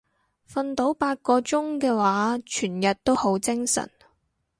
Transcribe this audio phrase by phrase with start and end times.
[0.51, 3.87] 瞓到八個鐘嘅話全日都好精神